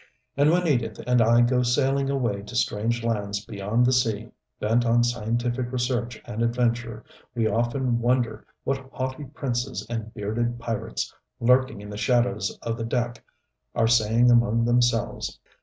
And 0.35 0.49
when 0.49 0.65
Edith 0.67 0.99
and 1.05 1.21
I 1.21 1.41
go 1.41 1.61
sailing 1.61 2.09
away 2.09 2.41
to 2.41 2.55
strange 2.55 3.03
lands 3.03 3.45
beyond 3.45 3.85
the 3.85 3.91
sea, 3.93 4.31
bent 4.59 4.83
on 4.83 5.03
scientific 5.03 5.71
research 5.71 6.19
and 6.25 6.41
adventure, 6.41 7.03
we 7.35 7.45
often 7.47 7.99
wonder 7.99 8.47
what 8.63 8.79
haughty 8.91 9.25
princes 9.25 9.85
and 9.91 10.11
bearded 10.15 10.57
pirates, 10.57 11.13
lurking 11.39 11.81
in 11.81 11.91
the 11.91 11.97
shadows 11.97 12.57
of 12.63 12.79
the 12.79 12.83
deck 12.83 13.23
are 13.75 13.87
saying 13.87 14.31
among 14.31 14.65
themselves. 14.65 15.39